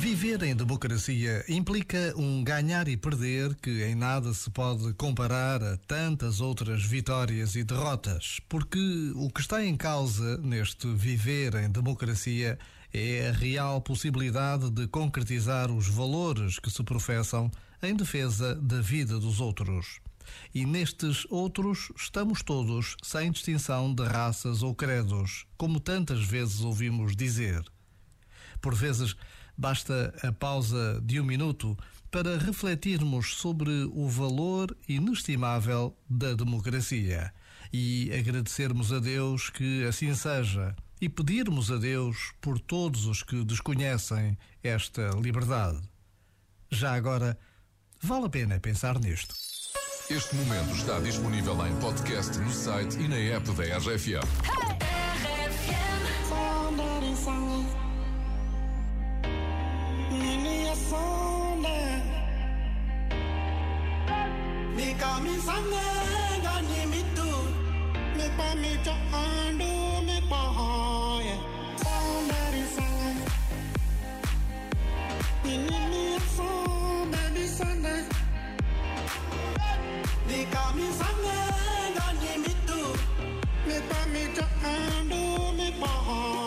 [0.00, 5.76] Viver em democracia implica um ganhar e perder que em nada se pode comparar a
[5.76, 12.58] tantas outras vitórias e derrotas, porque o que está em causa neste viver em democracia
[12.94, 17.50] é a real possibilidade de concretizar os valores que se professam
[17.82, 20.00] em defesa da vida dos outros.
[20.54, 27.14] E nestes outros estamos todos, sem distinção de raças ou credos, como tantas vezes ouvimos
[27.14, 27.62] dizer.
[28.62, 29.14] Por vezes,
[29.60, 31.76] basta a pausa de um minuto
[32.10, 37.30] para refletirmos sobre o valor inestimável da democracia
[37.70, 43.44] e agradecermos a Deus que assim seja e pedirmos a Deus por todos os que
[43.44, 45.78] desconhecem esta liberdade.
[46.70, 47.38] Já agora,
[48.02, 49.34] vale a pena pensar nisto.
[50.08, 54.89] Este momento está disponível em podcast no site e na app da RFM.
[65.24, 65.86] mi sange
[66.44, 67.28] gani mitu
[68.16, 69.70] mi pa mi cha andu
[70.06, 71.34] mi pa hoye
[71.82, 73.24] somebody sange
[75.44, 76.48] mi ni mi afu
[77.12, 77.94] baby sange
[80.28, 81.38] di ka mi sange
[81.96, 82.80] gani mitu
[83.66, 85.22] mi pa mi cha andu
[85.58, 86.39] mi pa hoye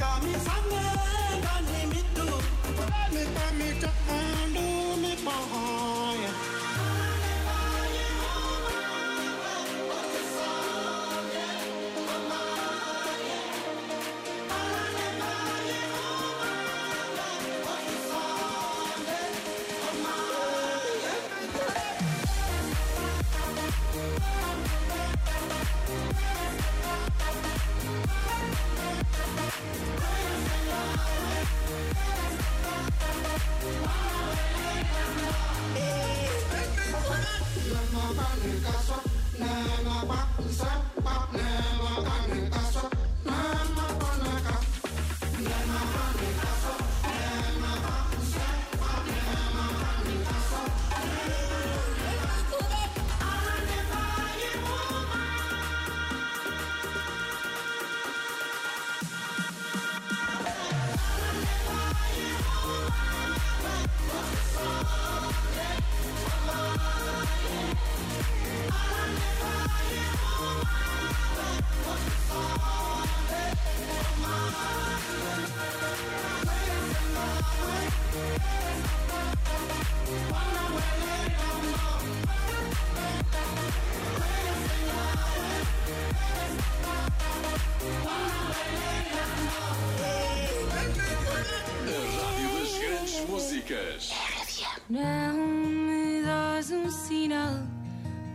[0.00, 0.79] got me something.
[39.38, 41.69] nè mà bắt sắp bắt nè
[94.90, 97.62] Não me dás um sinal,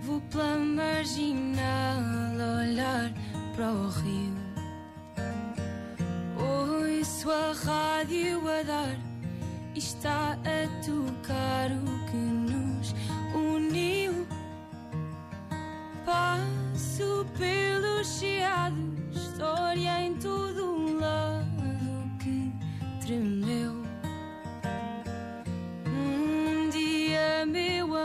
[0.03, 1.99] vou pela marginal
[2.61, 3.11] olhar
[3.53, 4.33] para o rio.
[6.39, 9.14] Ouço a rádio a dar
[9.75, 12.93] está a tocar o que nos
[13.33, 14.27] uniu.
[16.05, 22.53] Passo pelos chiados, história em todo um lado que
[23.05, 23.85] tremeu.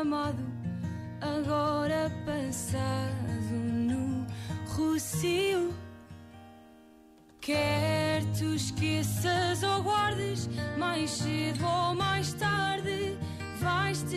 [0.00, 0.42] amado,
[1.20, 4.26] agora passado no
[4.66, 5.74] Rocio.
[7.40, 7.89] Quer
[8.40, 10.48] tu esqueças ou guardes,
[10.78, 13.18] mais cedo ou mais tarde,
[13.60, 14.16] vais te